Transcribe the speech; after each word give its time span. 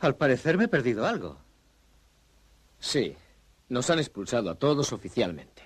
Al 0.00 0.16
parecer 0.16 0.56
me 0.56 0.64
he 0.64 0.68
perdido 0.68 1.06
algo. 1.06 1.38
Sí, 2.78 3.16
nos 3.68 3.90
han 3.90 3.98
expulsado 3.98 4.50
a 4.50 4.54
todos 4.54 4.92
oficialmente. 4.92 5.62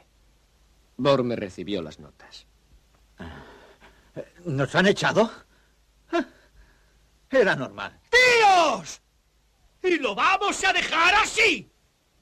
Borme 0.97 1.37
recibió 1.37 1.83
las 1.83 1.99
notas. 1.99 2.47
¿Nos 4.45 4.75
han 4.75 4.87
echado? 4.87 5.31
Ah, 6.13 6.25
Era 7.31 7.57
normal. 7.57 7.99
¡Tíos! 8.11 9.01
¡Y 9.83 9.99
lo 9.99 10.15
vamos 10.15 10.63
a 10.65 10.73
dejar 10.73 11.15
así! 11.17 11.71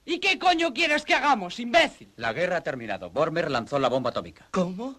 ¿Y 0.05 0.19
qué 0.19 0.39
coño 0.39 0.73
quieres 0.73 1.05
que 1.05 1.15
hagamos, 1.15 1.61
imbécil? 1.61 2.13
La 2.17 2.33
guerra 2.33 2.59
ha 2.59 2.63
terminado. 2.63 3.11
Bormer 3.11 3.51
lanzó 3.51 3.79
la 3.79 3.89
bomba 3.89 4.11
atómica. 4.11 4.47
¿Cómo? 4.51 4.99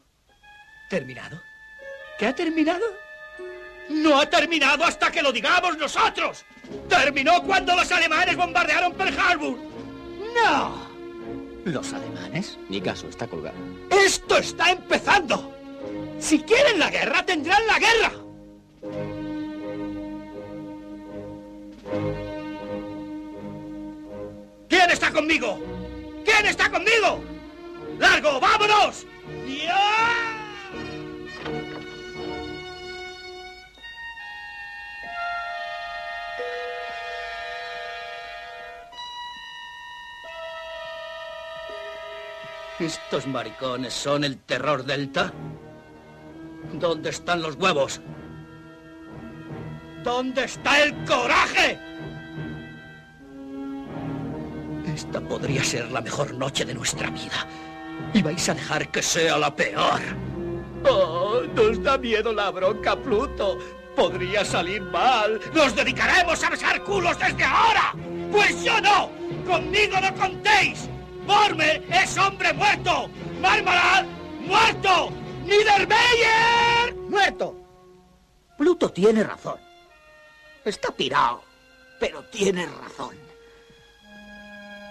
¿Terminado? 0.89 1.41
¿Qué 2.19 2.27
ha 2.27 2.35
terminado? 2.35 2.85
No 3.89 4.19
ha 4.21 4.29
terminado 4.29 4.85
hasta 4.85 5.11
que 5.11 5.21
lo 5.21 5.31
digamos 5.31 5.77
nosotros. 5.77 6.45
Terminó 6.89 7.41
cuando 7.43 7.75
los 7.75 7.91
alemanes 7.91 8.35
bombardearon 8.35 8.93
Pearl 8.93 9.19
Harbor. 9.19 9.57
¡No! 10.35 10.91
¿Los 11.65 11.93
alemanes? 11.93 12.57
Ni 12.69 12.81
caso, 12.81 13.07
está 13.07 13.27
colgado. 13.27 13.55
¡Esto 13.89 14.37
está 14.37 14.71
empezando! 14.71 15.53
Si 16.19 16.39
quieren 16.39 16.79
la 16.79 16.89
guerra, 16.89 17.25
tendrán 17.25 17.65
la 17.67 17.79
guerra. 17.79 18.11
¿Quién 24.69 24.89
está 24.89 25.11
conmigo? 25.11 25.59
¿Quién 26.23 26.45
está 26.45 26.69
conmigo? 26.69 27.21
¡Largo, 27.99 28.39
vámonos! 28.39 29.05
¡Ya! 29.47 30.00
¿Estos 42.81 43.27
maricones 43.27 43.93
son 43.93 44.23
el 44.23 44.39
terror 44.39 44.83
delta? 44.83 45.31
¿Dónde 46.73 47.11
están 47.11 47.43
los 47.43 47.55
huevos? 47.55 48.01
¿Dónde 50.03 50.45
está 50.45 50.81
el 50.81 51.05
coraje? 51.05 51.77
Esta 54.95 55.21
podría 55.21 55.63
ser 55.63 55.91
la 55.91 56.01
mejor 56.01 56.33
noche 56.33 56.65
de 56.65 56.73
nuestra 56.73 57.11
vida. 57.11 57.45
Y 58.15 58.23
vais 58.23 58.49
a 58.49 58.55
dejar 58.55 58.89
que 58.89 59.03
sea 59.03 59.37
la 59.37 59.55
peor. 59.55 60.01
Oh, 60.89 61.41
nos 61.53 61.83
da 61.83 61.99
miedo 61.99 62.33
la 62.33 62.49
bronca, 62.49 62.95
Pluto. 62.95 63.59
Podría 63.95 64.43
salir 64.43 64.81
mal. 64.81 65.39
Nos 65.53 65.75
dedicaremos 65.75 66.43
a 66.43 66.49
besar 66.49 66.83
culos 66.83 67.19
desde 67.19 67.43
ahora. 67.43 67.93
Pues 68.31 68.63
yo 68.63 68.81
no. 68.81 69.11
Conmigo 69.45 69.97
no 70.01 70.15
contéis. 70.15 70.89
Borme 71.25 71.83
es 71.89 72.17
hombre 72.17 72.53
muerto. 72.53 73.09
Marmalad, 73.39 74.05
muerto. 74.41 75.11
Niedermeyer, 75.43 76.95
muerto. 77.09 77.55
Pluto 78.57 78.89
tiene 78.89 79.23
razón. 79.23 79.59
Está 80.63 80.91
pirado, 80.91 81.43
pero 81.99 82.23
tiene 82.25 82.65
razón. 82.67 83.15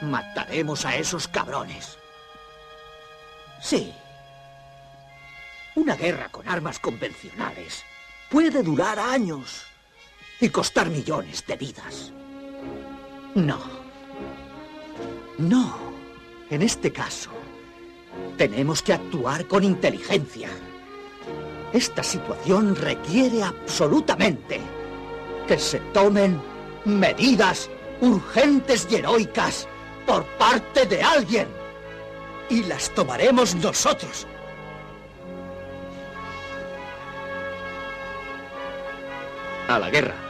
Mataremos 0.02 0.84
a 0.84 0.96
esos 0.96 1.28
cabrones. 1.28 1.98
Sí. 3.60 3.94
Una 5.76 5.94
guerra 5.94 6.28
con 6.30 6.48
armas 6.48 6.78
convencionales 6.78 7.84
puede 8.30 8.62
durar 8.62 8.98
años 8.98 9.64
y 10.40 10.48
costar 10.48 10.88
millones 10.88 11.46
de 11.46 11.56
vidas. 11.56 12.12
No. 13.34 13.60
No. 15.38 15.99
En 16.50 16.62
este 16.62 16.92
caso, 16.92 17.30
tenemos 18.36 18.82
que 18.82 18.92
actuar 18.92 19.46
con 19.46 19.62
inteligencia. 19.62 20.48
Esta 21.72 22.02
situación 22.02 22.74
requiere 22.74 23.44
absolutamente 23.44 24.60
que 25.46 25.58
se 25.58 25.78
tomen 25.92 26.42
medidas 26.84 27.70
urgentes 28.00 28.88
y 28.90 28.96
heroicas 28.96 29.68
por 30.06 30.24
parte 30.38 30.86
de 30.86 31.00
alguien. 31.00 31.46
Y 32.48 32.64
las 32.64 32.90
tomaremos 32.90 33.54
nosotros. 33.54 34.26
A 39.68 39.78
la 39.78 39.88
guerra. 39.88 40.29